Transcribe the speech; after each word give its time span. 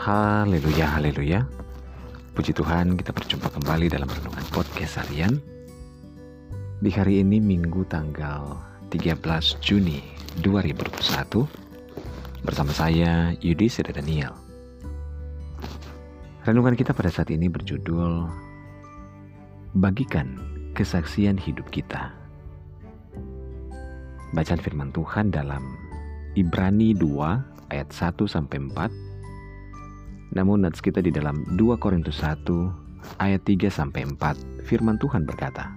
Haleluya, 0.00 0.96
haleluya. 0.96 1.44
Puji 2.32 2.56
Tuhan, 2.56 2.96
kita 2.96 3.12
berjumpa 3.12 3.52
kembali 3.52 3.92
dalam 3.92 4.08
renungan 4.08 4.48
podcast 4.48 4.96
harian. 4.96 5.36
Di 6.80 6.88
hari 6.88 7.20
ini 7.20 7.36
Minggu 7.36 7.84
tanggal 7.84 8.56
13 8.88 9.20
Juni 9.60 10.00
2021 10.40 11.44
bersama 12.40 12.72
saya 12.72 13.36
Yudi 13.44 13.68
Seda 13.68 13.92
Daniel. 13.92 14.32
Renungan 16.48 16.80
kita 16.80 16.96
pada 16.96 17.12
saat 17.12 17.28
ini 17.28 17.52
berjudul 17.52 18.24
Bagikan 19.76 20.40
kesaksian 20.72 21.36
hidup 21.36 21.68
kita. 21.68 22.08
Bacaan 24.32 24.64
firman 24.64 24.96
Tuhan 24.96 25.28
dalam 25.28 25.76
Ibrani 26.40 26.96
2 26.96 27.68
ayat 27.68 27.92
1 27.92 28.16
sampai 28.24 28.64
4 28.64 29.09
namun 30.30 30.62
nats 30.62 30.78
kita 30.78 31.02
di 31.02 31.10
dalam 31.10 31.42
2 31.58 31.82
Korintus 31.82 32.22
1 32.22 32.46
ayat 33.18 33.42
3 33.42 33.66
sampai 33.66 34.06
4 34.06 34.66
firman 34.66 34.94
Tuhan 35.02 35.26
berkata, 35.26 35.74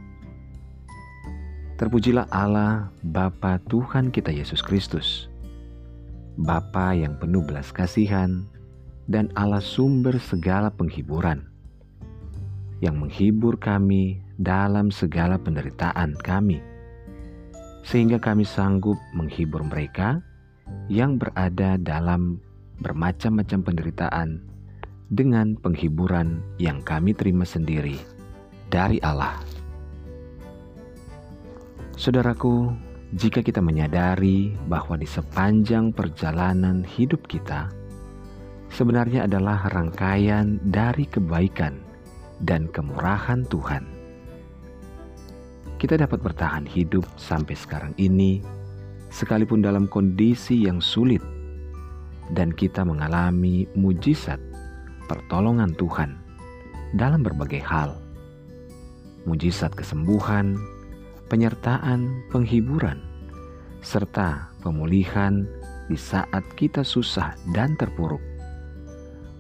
Terpujilah 1.74 2.30
Allah 2.30 2.94
Bapa 3.02 3.58
Tuhan 3.66 4.14
kita 4.14 4.30
Yesus 4.30 4.62
Kristus, 4.62 5.26
Bapa 6.38 6.94
yang 6.94 7.18
penuh 7.18 7.42
belas 7.42 7.74
kasihan 7.74 8.46
dan 9.10 9.34
Allah 9.34 9.60
sumber 9.60 10.22
segala 10.22 10.70
penghiburan, 10.70 11.50
yang 12.78 13.02
menghibur 13.02 13.58
kami 13.58 14.22
dalam 14.38 14.94
segala 14.94 15.42
penderitaan 15.42 16.14
kami, 16.22 16.62
sehingga 17.82 18.22
kami 18.22 18.46
sanggup 18.46 18.96
menghibur 19.18 19.66
mereka 19.66 20.22
yang 20.88 21.18
berada 21.18 21.76
dalam 21.82 22.38
bermacam-macam 22.82 23.60
penderitaan 23.62 24.30
dengan 25.14 25.54
penghiburan 25.60 26.42
yang 26.58 26.82
kami 26.82 27.14
terima 27.14 27.46
sendiri 27.46 28.00
dari 28.74 28.98
Allah. 29.06 29.38
Saudaraku, 31.94 32.74
jika 33.14 33.46
kita 33.46 33.62
menyadari 33.62 34.58
bahwa 34.66 34.98
di 34.98 35.06
sepanjang 35.06 35.94
perjalanan 35.94 36.82
hidup 36.82 37.30
kita 37.30 37.70
sebenarnya 38.74 39.30
adalah 39.30 39.70
rangkaian 39.70 40.58
dari 40.66 41.06
kebaikan 41.06 41.78
dan 42.42 42.66
kemurahan 42.74 43.46
Tuhan, 43.46 43.86
kita 45.78 46.02
dapat 46.02 46.26
bertahan 46.26 46.66
hidup 46.66 47.06
sampai 47.20 47.54
sekarang 47.54 47.94
ini, 48.02 48.42
sekalipun 49.14 49.62
dalam 49.62 49.86
kondisi 49.86 50.66
yang 50.66 50.82
sulit 50.82 51.22
dan 52.32 52.56
kita 52.56 52.88
mengalami 52.88 53.68
mujizat 53.76 54.40
pertolongan 55.12 55.76
Tuhan 55.76 56.16
dalam 56.96 57.26
berbagai 57.26 57.60
hal. 57.60 58.00
Mujizat 59.28 59.76
kesembuhan, 59.76 60.56
penyertaan, 61.28 62.24
penghiburan, 62.32 63.04
serta 63.84 64.52
pemulihan 64.64 65.44
di 65.92 66.00
saat 66.00 66.44
kita 66.56 66.88
susah 66.88 67.36
dan 67.52 67.76
terpuruk. 67.76 68.24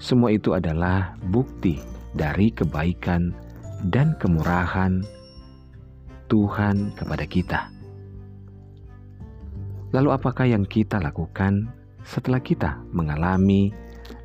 Semua 0.03 0.35
itu 0.35 0.51
adalah 0.51 1.15
bukti 1.31 1.79
dari 2.11 2.51
kebaikan 2.51 3.31
dan 3.87 4.15
kemurahan 4.19 5.03
Tuhan 6.27 6.91
kepada 6.95 7.25
kita. 7.27 7.61
Lalu, 9.93 10.09
apakah 10.09 10.49
yang 10.49 10.65
kita 10.65 10.97
lakukan 10.97 11.69
setelah 12.03 12.43
kita 12.43 12.79
mengalami 12.91 13.71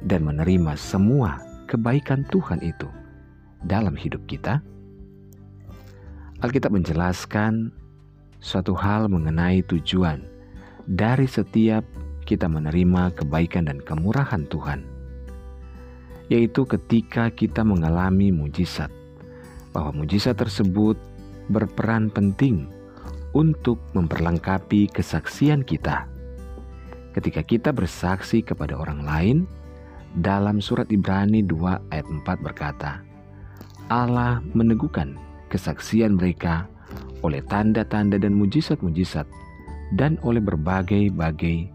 dan 0.03 0.27
menerima 0.27 0.75
semua 0.75 1.39
kebaikan 1.71 2.27
Tuhan 2.29 2.59
itu 2.63 2.91
dalam 3.63 3.95
hidup 3.95 4.23
kita? 4.27 4.63
Alkitab 6.39 6.71
menjelaskan 6.71 7.75
suatu 8.39 8.75
hal 8.79 9.11
mengenai 9.11 9.67
tujuan 9.67 10.23
dari 10.87 11.27
setiap 11.27 11.83
kita 12.23 12.47
menerima 12.47 13.11
kebaikan 13.19 13.67
dan 13.67 13.83
kemurahan 13.83 14.47
Tuhan, 14.47 14.87
yaitu 16.31 16.63
ketika 16.63 17.33
kita 17.35 17.67
mengalami 17.67 18.31
mujizat, 18.31 18.93
bahwa 19.75 20.05
mujizat 20.05 20.39
tersebut 20.39 20.95
berperan 21.51 22.13
penting 22.13 22.71
untuk 23.35 23.81
memperlengkapi 23.97 24.93
kesaksian 24.95 25.67
kita 25.67 26.07
ketika 27.19 27.43
kita 27.43 27.71
bersaksi 27.75 28.47
kepada 28.47 28.79
orang 28.79 29.03
lain, 29.03 29.39
dalam 30.23 30.63
surat 30.63 30.87
Ibrani 30.87 31.43
2 31.43 31.91
ayat 31.91 32.07
4 32.07 32.47
berkata, 32.47 33.03
Allah 33.91 34.39
meneguhkan 34.55 35.19
kesaksian 35.51 36.15
mereka 36.15 36.71
oleh 37.27 37.43
tanda-tanda 37.51 38.23
dan 38.23 38.39
mujizat-mujizat 38.39 39.27
dan 39.99 40.15
oleh 40.23 40.39
berbagai-bagai 40.39 41.67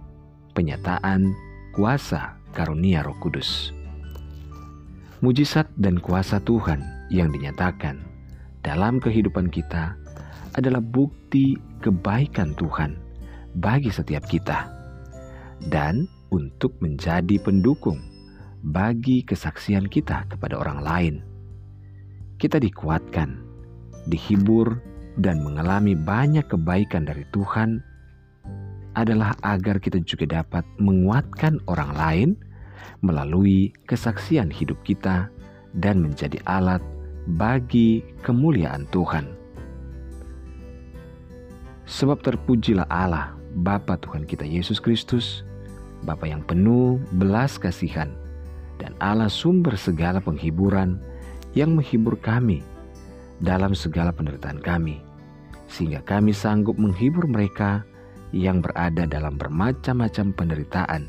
penyataan 0.56 1.36
kuasa 1.76 2.40
karunia 2.56 3.04
Roh 3.04 3.18
Kudus. 3.20 3.76
Mujizat 5.20 5.68
dan 5.76 6.00
kuasa 6.00 6.40
Tuhan 6.40 6.80
yang 7.12 7.36
dinyatakan 7.36 8.00
dalam 8.64 9.04
kehidupan 9.04 9.52
kita 9.52 10.00
adalah 10.56 10.80
bukti 10.80 11.60
kebaikan 11.84 12.56
Tuhan 12.56 12.96
bagi 13.58 13.90
setiap 13.90 14.24
kita 14.30 14.83
dan 15.70 16.10
untuk 16.34 16.74
menjadi 16.82 17.38
pendukung 17.40 18.02
bagi 18.64 19.22
kesaksian 19.28 19.92
kita 19.92 20.26
kepada 20.32 20.58
orang 20.60 20.80
lain. 20.82 21.16
Kita 22.40 22.60
dikuatkan, 22.60 23.40
dihibur, 24.08 24.80
dan 25.22 25.46
mengalami 25.46 25.94
banyak 25.94 26.50
kebaikan 26.50 27.06
dari 27.06 27.22
Tuhan 27.30 27.78
adalah 28.98 29.38
agar 29.46 29.78
kita 29.78 30.02
juga 30.02 30.42
dapat 30.42 30.66
menguatkan 30.82 31.62
orang 31.70 31.92
lain 31.94 32.30
melalui 33.06 33.74
kesaksian 33.86 34.50
hidup 34.50 34.78
kita 34.82 35.30
dan 35.78 36.02
menjadi 36.02 36.38
alat 36.46 36.82
bagi 37.38 38.04
kemuliaan 38.22 38.86
Tuhan. 38.90 39.26
Sebab 41.84 42.24
terpujilah 42.24 42.88
Allah, 42.88 43.36
Bapa 43.60 44.00
Tuhan 44.00 44.24
kita 44.24 44.48
Yesus 44.48 44.80
Kristus, 44.80 45.44
Bapa 46.04 46.28
yang 46.28 46.44
penuh 46.44 47.00
belas 47.16 47.56
kasihan, 47.56 48.12
dan 48.78 48.92
Allah 49.00 49.32
sumber 49.32 49.80
segala 49.80 50.20
penghiburan 50.20 51.00
yang 51.56 51.80
menghibur 51.80 52.20
kami 52.20 52.60
dalam 53.40 53.72
segala 53.72 54.12
penderitaan 54.12 54.60
kami, 54.60 55.00
sehingga 55.72 56.04
kami 56.04 56.36
sanggup 56.36 56.76
menghibur 56.76 57.24
mereka 57.26 57.88
yang 58.36 58.60
berada 58.60 59.08
dalam 59.08 59.40
bermacam-macam 59.40 60.36
penderitaan 60.36 61.08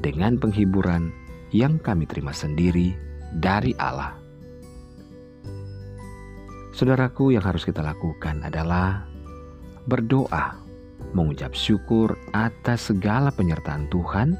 dengan 0.00 0.40
penghiburan 0.40 1.14
yang 1.54 1.78
kami 1.78 2.04
terima 2.08 2.34
sendiri 2.34 2.96
dari 3.38 3.76
Allah. 3.78 4.16
Saudaraku, 6.72 7.34
yang 7.34 7.42
harus 7.42 7.66
kita 7.66 7.82
lakukan 7.82 8.38
adalah 8.46 9.02
berdoa 9.90 10.67
mengucap 11.16 11.56
syukur 11.56 12.14
atas 12.36 12.92
segala 12.92 13.32
penyertaan 13.32 13.88
Tuhan, 13.88 14.36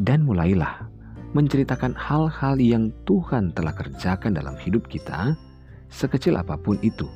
dan 0.00 0.24
mulailah 0.24 0.88
menceritakan 1.36 1.94
hal-hal 1.94 2.58
yang 2.58 2.90
Tuhan 3.06 3.54
telah 3.54 3.70
kerjakan 3.70 4.34
dalam 4.34 4.58
hidup 4.58 4.90
kita, 4.90 5.38
sekecil 5.86 6.34
apa 6.34 6.58
pun 6.58 6.74
itu, 6.82 7.06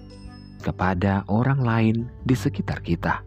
kepada 0.63 1.27
orang 1.27 1.61
lain 1.61 1.97
di 2.23 2.37
sekitar 2.39 2.79
kita, 2.81 3.27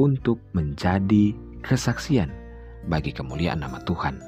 untuk 0.00 0.40
menjadi 0.56 1.36
kesaksian 1.60 2.32
bagi 2.88 3.12
kemuliaan 3.12 3.60
nama 3.62 3.78
Tuhan. 3.84 4.18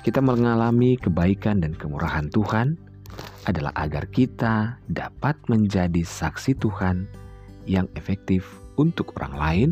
Kita 0.00 0.24
mengalami 0.24 0.96
kebaikan 0.96 1.60
dan 1.60 1.76
kemurahan 1.76 2.32
Tuhan 2.32 2.76
adalah 3.48 3.72
agar 3.76 4.08
kita 4.08 4.80
dapat 4.88 5.36
menjadi 5.48 6.04
saksi 6.04 6.56
Tuhan 6.60 7.08
yang 7.64 7.88
efektif 7.96 8.59
untuk 8.76 9.16
orang 9.18 9.34
lain, 9.34 9.70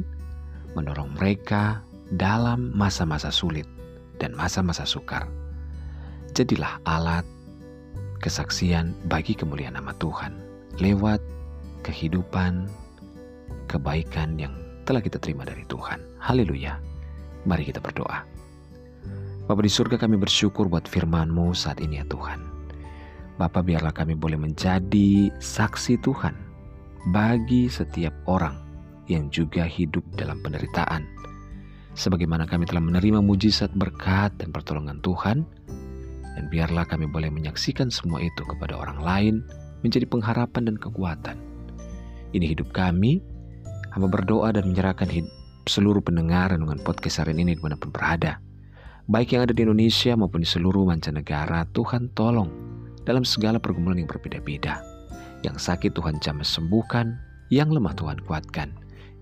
mendorong 0.74 1.14
mereka 1.18 1.82
dalam 2.14 2.72
masa-masa 2.72 3.28
sulit 3.28 3.68
dan 4.16 4.32
masa-masa 4.34 4.88
sukar. 4.88 5.28
Jadilah 6.32 6.80
alat 6.86 7.24
kesaksian 8.18 8.94
bagi 9.06 9.34
kemuliaan 9.34 9.78
nama 9.78 9.94
Tuhan 9.96 10.34
lewat 10.78 11.22
kehidupan 11.86 12.66
kebaikan 13.70 14.38
yang 14.38 14.54
telah 14.88 15.04
kita 15.04 15.20
terima 15.20 15.44
dari 15.44 15.62
Tuhan. 15.68 16.00
Haleluya. 16.18 16.80
Mari 17.46 17.68
kita 17.68 17.78
berdoa. 17.78 18.24
Bapak 19.48 19.64
di 19.64 19.72
surga 19.72 19.96
kami 19.96 20.20
bersyukur 20.20 20.68
buat 20.68 20.84
firman-Mu 20.84 21.56
saat 21.56 21.80
ini 21.80 22.00
ya 22.00 22.06
Tuhan. 22.08 22.40
Bapak 23.40 23.64
biarlah 23.64 23.94
kami 23.94 24.18
boleh 24.18 24.36
menjadi 24.36 25.32
saksi 25.40 26.02
Tuhan 26.04 26.34
bagi 27.14 27.70
setiap 27.70 28.12
orang 28.28 28.67
yang 29.08 29.32
juga 29.32 29.64
hidup 29.64 30.04
dalam 30.14 30.38
penderitaan, 30.44 31.04
sebagaimana 31.96 32.44
kami 32.44 32.68
telah 32.68 32.84
menerima 32.84 33.24
mujizat 33.24 33.72
berkat 33.74 34.30
dan 34.36 34.52
pertolongan 34.54 35.00
Tuhan, 35.00 35.42
dan 36.38 36.44
biarlah 36.52 36.86
kami 36.86 37.10
boleh 37.10 37.32
menyaksikan 37.32 37.90
semua 37.90 38.22
itu 38.22 38.46
kepada 38.46 38.78
orang 38.78 39.00
lain 39.02 39.34
menjadi 39.82 40.06
pengharapan 40.06 40.70
dan 40.70 40.76
kekuatan. 40.78 41.36
Ini 42.30 42.46
hidup 42.54 42.70
kami, 42.70 43.18
hamba 43.90 44.06
berdoa 44.06 44.54
dan 44.54 44.70
menyerahkan 44.70 45.10
hidup 45.10 45.32
seluruh 45.68 46.00
pendengar 46.00 46.54
dengan 46.54 46.80
podcast 46.80 47.20
hari 47.20 47.36
ini 47.36 47.56
di 47.56 47.60
mana 47.60 47.76
pun 47.76 47.92
berada. 47.92 48.40
Baik 49.08 49.36
yang 49.36 49.48
ada 49.48 49.56
di 49.56 49.64
Indonesia 49.64 50.12
maupun 50.16 50.44
di 50.44 50.48
seluruh 50.48 50.84
mancanegara, 50.84 51.64
Tuhan 51.72 52.12
tolong 52.12 52.48
dalam 53.08 53.24
segala 53.24 53.56
pergumulan 53.56 54.00
yang 54.00 54.08
berbeda-beda. 54.08 54.84
Yang 55.40 55.64
sakit 55.64 55.96
Tuhan 55.96 56.20
jamah 56.20 56.44
sembuhkan, 56.44 57.16
yang 57.48 57.72
lemah 57.72 57.96
Tuhan 57.96 58.20
kuatkan, 58.28 58.68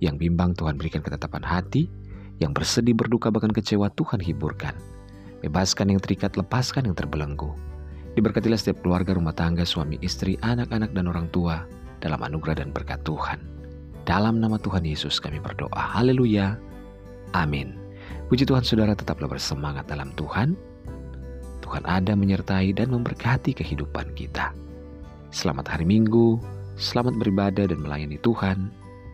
yang 0.01 0.21
bimbang 0.21 0.53
Tuhan 0.53 0.77
berikan 0.77 1.01
ketetapan 1.01 1.45
hati, 1.45 1.89
yang 2.43 2.53
bersedih 2.53 2.93
berduka 2.93 3.33
bahkan 3.33 3.53
kecewa 3.53 3.89
Tuhan 3.97 4.21
hiburkan. 4.21 4.77
Bebaskan 5.41 5.93
yang 5.93 6.01
terikat, 6.01 6.37
lepaskan 6.37 6.89
yang 6.89 6.97
terbelenggu. 6.97 7.53
Diberkatilah 8.17 8.57
setiap 8.57 8.81
keluarga 8.81 9.13
rumah 9.13 9.37
tangga, 9.37 9.69
suami, 9.69 10.01
istri, 10.01 10.41
anak-anak, 10.41 10.97
dan 10.97 11.05
orang 11.09 11.29
tua 11.29 11.69
dalam 12.01 12.21
anugerah 12.25 12.65
dan 12.65 12.73
berkat 12.73 13.01
Tuhan. 13.05 13.41
Dalam 14.09 14.41
nama 14.41 14.57
Tuhan 14.57 14.87
Yesus 14.87 15.21
kami 15.21 15.43
berdoa. 15.43 15.99
Haleluya. 15.99 16.57
Amin. 17.37 17.77
Puji 18.31 18.47
Tuhan 18.49 18.65
saudara 18.65 18.97
tetaplah 18.97 19.29
bersemangat 19.29 19.91
dalam 19.91 20.15
Tuhan. 20.17 20.57
Tuhan 21.67 21.83
ada 21.83 22.15
menyertai 22.15 22.71
dan 22.73 22.95
memberkati 22.95 23.53
kehidupan 23.53 24.15
kita. 24.15 24.55
Selamat 25.35 25.75
hari 25.75 25.83
Minggu, 25.83 26.39
selamat 26.79 27.19
beribadah 27.19 27.67
dan 27.67 27.83
melayani 27.83 28.17
Tuhan. 28.23 28.71